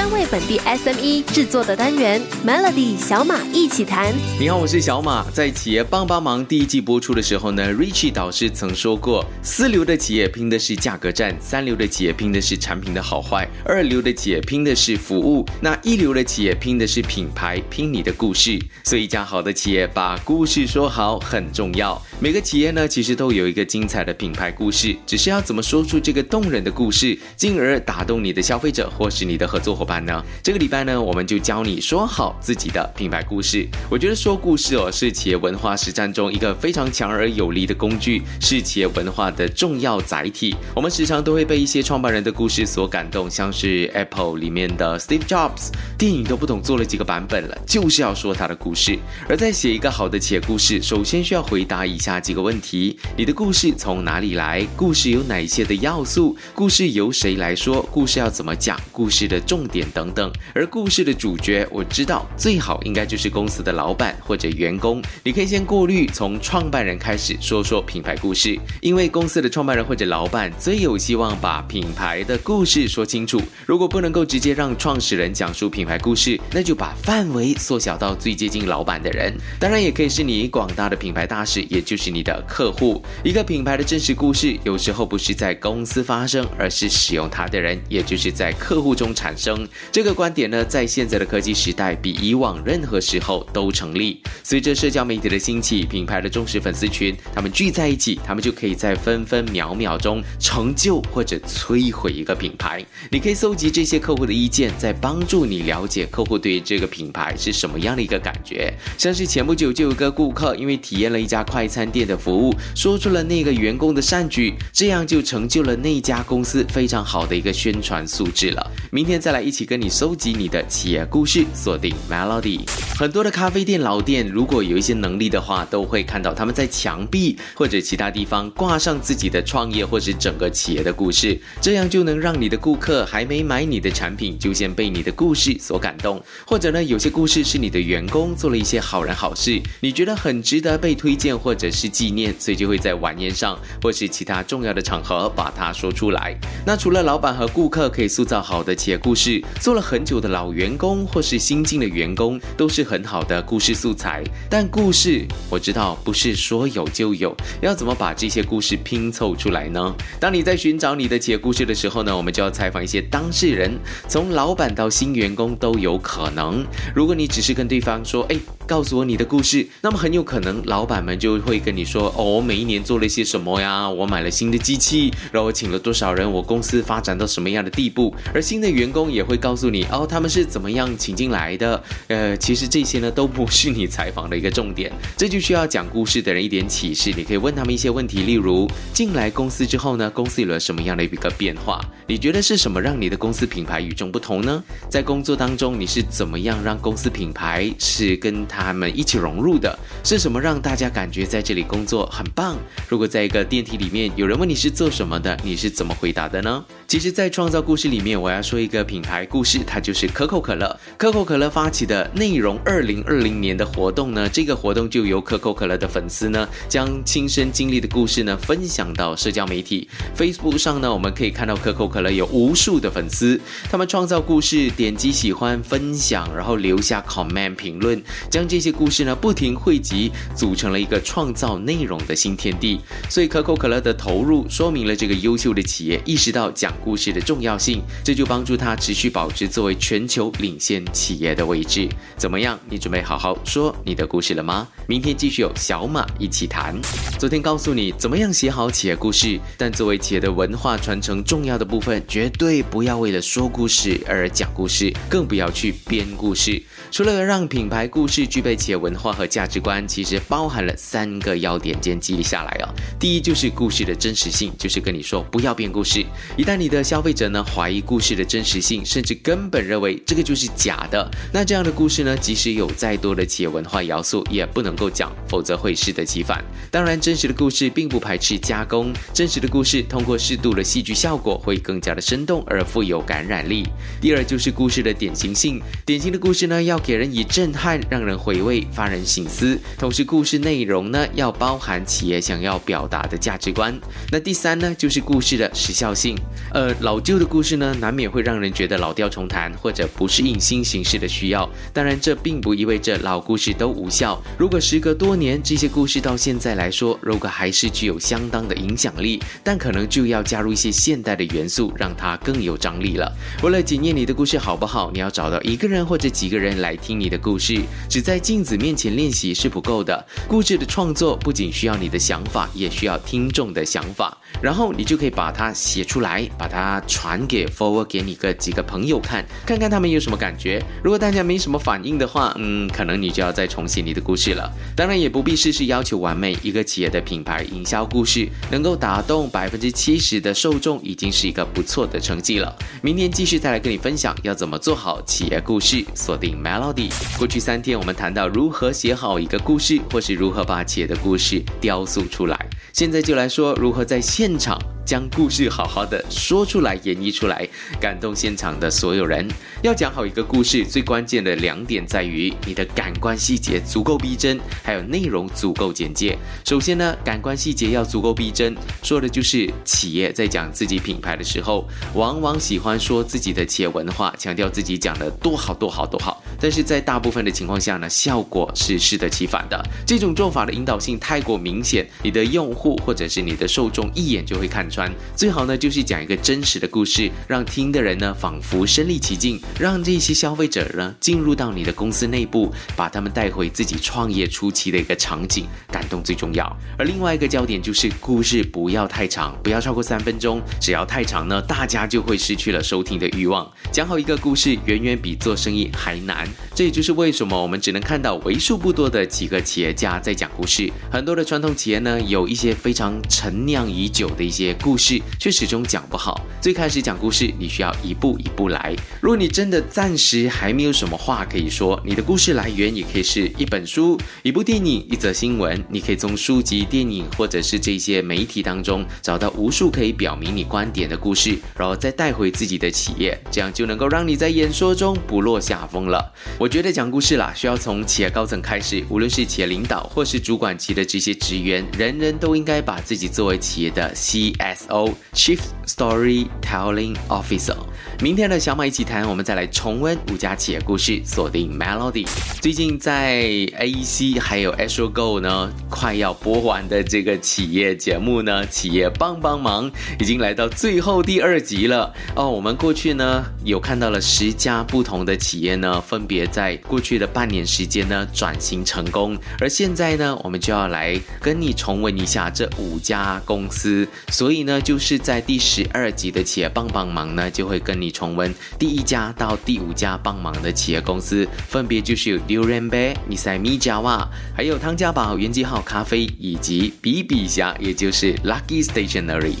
[0.00, 4.14] 专为本地 SME 制作的单元 Melody 小马一起谈。
[4.40, 5.30] 你好，我是小马。
[5.30, 18.58] 在企业帮帮忙第一季播出的时候呢，Richie 导师曾说过，四流的企业拼的是价格战，三流的企业拼的是产品的好坏，二流的企业拼的是服务，那一流的企业拼的是品牌，拼你的故事。
[18.84, 22.00] 所以一家好的企业把故事说好很重要。
[22.18, 30.22] 每个企业呢，其实都有一个精彩的品牌故事，只是要怎么说出这个动人的故事，进而打动你的消费者或是你的合作伙伴呢？
[30.42, 33.66] 这个礼拜呢，我们就教你说好自己的品牌故事。
[33.90, 40.54] 我觉得说故事哦，是企业文化实战中一个非常强而有力的工具，是企业文化的重要载体。
[40.76, 48.96] 我们时常都会被一些创办人的故事所感动，像是 Apple 里面的 Steve Jobs，电影都不懂做了几个版本了，就是要说他的故事。
[49.28, 52.20] 而在写一个好的企业故事，首先需要回答以下。
[52.20, 54.66] 几个问题：你的故事从哪里来？
[54.76, 56.36] 故事有哪些的要素？
[56.54, 57.80] 故事由谁来说？
[57.90, 58.78] 故事要怎么讲？
[58.92, 60.30] 故事的重点等等。
[60.54, 65.02] 而故事的主角，我知道最好应该就是公司的老板或者员工。
[65.24, 73.40] 你可以先过滤，从创办人开始说说品牌故事，因为公司的创办人或者老板最有希望把品牌的故事说清楚。
[73.64, 79.34] 如果不能够直接让创始人讲述品牌故事，那就把范围缩小到最接近老板的人。
[79.58, 82.10] 当然，也可以是你广大的品牌大使，也就是。
[82.10, 89.64] 你的客户，一个品牌的真实故事，有时候不是在公司发生，而是使用它的人，也就是在客户中产生。
[89.90, 94.22] 这个观点呢，在现在的科技时代，比以往任何时候都成立。
[94.42, 102.82] 随着社交媒体的兴起，品牌的忠实粉丝群，他们聚在一起，他们就可以在分分秒秒中成就或者摧毁一个品牌。
[103.10, 108.72] 你可以搜集这些客户的意见，在帮助你了解客户对于这个品牌是什么样的一个感觉。
[108.96, 111.90] 像是前不久就有个顾客，因为体验了一家快餐。
[111.90, 118.70] 店的服务说出了那个员工的善举，这样就成就了那家公司非常好的一个宣传素质了。
[118.92, 122.60] 明天再来一一起跟你收集你的企业故事，锁定 Melody。
[122.96, 136.22] 很多的咖啡店老店，如果有一些能力的话，都会看到他们在墙壁或者其他地方挂上自己的创业或是整个企业的故事，这样就能让你的顾客还没买你的产品，就先被你的故事所感动。
[136.46, 141.68] 或者呢，有些故事是你的员工做了一些好人好事，你觉得很值得被推荐，或者。
[141.68, 146.36] 是纪念，所以就会在晚宴上或是其他重要的场合把它说出来。
[146.66, 154.22] 那除了老板和顾客可以塑造好的企业故事，做了很久的老员工或是新进的员工都是很好的故事素材。
[154.48, 159.94] 但故事我知道不是说有就有，要怎么把这些故事拼凑出来呢？
[160.18, 163.78] 当你在寻找你的企业故事的时候呢，我们就要采访一些当事人，
[164.08, 166.64] 从老板到新员工都有可能。
[166.94, 168.38] 如果你只是跟对方说，哎。
[168.66, 173.88] 告诉我你的故事，那么很有可能老板们就会跟你说：“哦，我每一年做了一些什么呀？
[173.90, 176.30] 我买了新的机器，然后我请了多少人？
[176.30, 187.12] 我公司发展到什么样的地步？”而新的员工也会告诉你：“哦，他们是怎么样请进来的？”呃，其实这些呢都不是你采访的一个重点，这就需要讲故事的人一点启示。
[187.16, 191.84] 你可以问他们一些问题，例如进来公司之后呢，公司有了什么样的一个变化？
[192.06, 194.62] 你觉得是什么让你的公司品牌与众不同呢？
[194.88, 198.59] 在工作当中，你是怎么样让公司品牌是跟他？
[198.64, 202.56] 他们一起融入的是什么让大家感觉在这里工作很棒？
[202.88, 206.64] 如果在一个电梯里面有人问你是做什么的，你是怎么回答的呢？
[206.86, 210.80] 其实，在创造故事里面，我要说一个品牌故事，它就是可口可乐。
[210.98, 223.40] 可口可乐发起的内容二零二零年的活动呢，这个活动就由可口可乐的粉丝呢，将亲身经历的故事呢分享到社交媒体 Facebook 上呢，我们可以看到可口可乐有无数的粉丝，
[223.70, 228.02] 他们创造故事，点击喜欢、分享，然后留下 comment 评论，
[228.40, 232.80] 将这些故事呢不停汇集，组成了一个创造内容的新天地。
[233.10, 236.72] 所以，可口可乐的投入说明了这个优秀的企业意识到讲。
[236.82, 241.86] 故事的重要性，这就帮助他持续保持作为全球领先企业的位置。
[242.16, 242.58] 怎么样？
[242.70, 244.66] 你准备好好说你的故事了吗？
[244.86, 246.74] 明天继续有小马一起谈。
[247.18, 256.62] 昨天告诉你怎么样写好企业故事，但作为企业的文化传承重要的部分，绝对不要为了说故事而讲故事，更不要去编故事。
[256.90, 262.68] 除了让品牌故事具备企业文化和价值观，其实包含了三个要点，先记下来哦。
[262.98, 266.06] 第一就是故事的真实性，就是跟你说不要编故事。
[266.36, 276.44] 一旦你的消费者呢怀疑故事的真实性，甚至根本认为这个就是假的，那这样的故事呢，即使有再多的企业文化要素，也不能够讲，否则会适得其反。
[276.70, 283.66] 当然，真实的故事并不排斥加工，真实的故事通过适度的戏剧效果，会更加的生动而富有感染力。
[284.00, 289.58] 第二就是故事的典型性，典型的故事呢，要给人以震撼、让人回味，发人省思。
[289.78, 293.74] 同时，故事内容呢要包含企业想要表达的价值观。
[294.12, 296.14] 那第三呢，就是故事的时效性。
[296.52, 301.48] 呃，老旧的故事呢，难免会让人觉得老调重弹，或者不适应新形势的需要。
[301.72, 304.20] 当然，这并不意味着老故事都无效。
[304.38, 313.10] 如果时隔多年，这些故事到现在来说，如果还是具有相当的影响力，但可能就要加入一些现代的元素，让它更有张力了。
[313.42, 317.60] 为了检验你的故事好不好，你要找到一个人或者几个人来听你的故事。
[317.88, 320.04] 只在在镜子面前练习是不够的。
[320.26, 324.18] 故事的创作不仅需要你的想法，也需要听众的想法。
[324.42, 330.60] 然后你就可以把它写出来，把它传给 forward 给你个几个朋友看，看看他们有什么感觉。
[330.82, 334.50] 如果大家没什么反应的话，嗯，可能你就要再重写你的故事了。
[334.74, 336.36] 当然也不必事事要求完美。
[336.42, 342.52] 一个企业的品牌营销故事能够打动百分之七十的受众，已经是一个不错的成绩了。
[342.82, 345.84] 明天继续再来跟你分享要怎么做好企业故事。
[345.94, 346.90] 锁定 Melody。
[347.16, 352.46] 过去三天我们谈到如何写好一个故事，或是如何把企业的故事雕塑出来。
[352.72, 354.58] 现在就来说如何在现场。
[354.82, 357.48] 将故事好好的说出来，演绎出来，
[357.80, 359.24] 感动现场的所有人。
[359.62, 366.18] 要讲好一个故事，最关键的两点在于你的感官细节足够逼真，还有内容足够简介。
[366.44, 376.19] 首先呢，感官细节要足够逼真，说的就是企业在讲自己品牌的时候，往往喜欢说自己的企业文化，强调自己讲的多好多好多好。
[376.40, 379.62] 但是在大部分的情况下呢，效果是适得其反的。
[379.86, 384.90] 这种做法的引导性太过明显，你的用户或者是你的受众一眼就会看穿。
[385.14, 396.56] 最好呢，就是讲一个真实的故事，让听的人呢仿佛身临其境，让这些消费者呢进入到你的公司内部，把他们带回自己创业初期的一个场景，感动最重要。
[396.78, 403.50] 而另外一个焦点就是故事不要太长，不要超过三分钟，只要太长呢，大家就会失去了收听的欲望。
[403.72, 406.29] 讲好一个故事，远远比做生意还难。
[406.54, 410.68] 这也就是为什么我们只能看到为数不多的几个企业家在讲故事。
[410.90, 414.76] 很多的传统企业呢，有一些非常陈酿已久的一些故。
[414.80, 416.26] 事却始终讲不好。
[416.40, 418.74] 最开始讲故事，你需要一步一步来。
[418.98, 425.62] 如果你真的暂时还没有什么话可以说，你的故事来源也可以是一本书、一部电影、一则新闻。
[425.68, 436.10] 你可以从书籍、电影或者是这些媒体当中找到无数可以表明你观点的故事，然后再带回自己的企业，这样就能够让你在演说中不落下风了。
[436.38, 444.66] 我觉得讲故事啦，需要从企业高层开始，无论是企业领导或是主管级的这些职员，人人都应该把自己作为企业的 CS。
[444.68, 447.56] O Chief Storytelling Officer。
[448.00, 452.06] 明天的小马一起谈，我们再来重温五家企业故事，锁定 Melody。
[452.40, 462.30] 最近在 AEC 还有 Astro Go 呢，快要播完的这个企业节目呢，企业帮帮忙已经来到最后第二集了哦。
[462.30, 474.60] 我们过去呢有看到了十家不同的企业呢，分别在过去的半年时间呢转型成功，而现在呢，我们就要来跟你重温一下这五家公司，所以呢。
[474.70, 489.34] 就是在第十二集的企业帮帮忙呢，就会跟你重温第一家到第五家帮忙的企业公司，分别就是有 Durian Bay、米塞米加瓦，还有汤家宝、元记号咖啡以及比比侠，也就是 Lucky Stationery。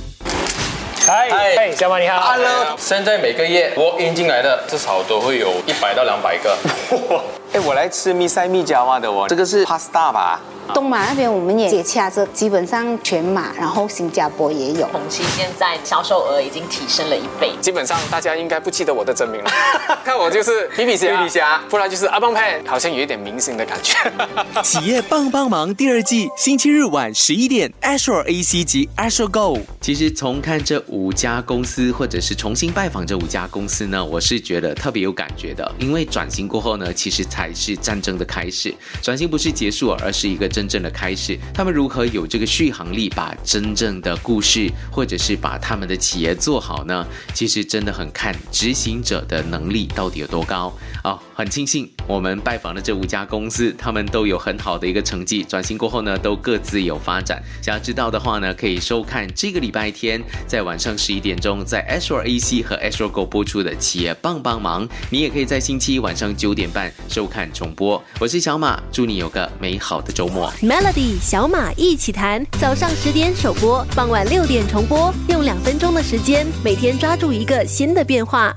[1.06, 2.76] 嗨，嗨，小马你好，Hello。
[2.76, 6.56] 现在每个月我引进来的至少都会有一百到两百个。
[7.52, 10.40] 哎，我来吃米塞米加瓦的哦，这个是 pasta 吧？
[10.72, 14.86] 东马那边我们也接洽着，基本上全马，然后新加坡也有。
[14.92, 19.50] 红旗现在销售额已经提升了一倍，基本上大家应该不记得我的真名了。
[20.04, 23.96] 看我就是皮皮虾，皮皮虾，不然就是阿邦派，好像有一点明星的感觉。
[24.62, 29.58] 企业帮帮忙第二季，星期日晚十一点，Astro AC 及 Astro Go。
[29.80, 35.68] 其实从看这五家公司，或者是重新拜访这五家公司呢，我是觉得特别有感觉的。
[35.80, 38.74] 因为转型过后呢，其实才才是战争的开始。
[39.00, 41.38] 转型不是结束，而是一个真正的开始。
[41.54, 47.06] 他们如何有这个续航力，把真正的故事，或者是把他们的企业做好呢？
[47.32, 50.70] 其实真的很看执行者的能力到底有多高
[51.02, 51.18] 哦。
[51.34, 55.42] 很庆幸我们拜访的这五家公司，他们都有很好的一个成绩。
[55.42, 57.42] 转型过后呢，都各自有发展。
[57.62, 64.86] 想要知道的话呢，可以收看这个礼拜天在晚上十一点钟在 Astro AC 和 Astro Go 播出的企业帮帮忙。
[65.08, 68.02] 你也可以在星期一晚上九点半收看重播。
[68.18, 70.52] 我是小马，祝你有个美好的周末。
[70.60, 78.54] Melody 小马一起谈，早上十点首播，傍晚六点重播，用两分钟的时间，每天抓住一个新的变化。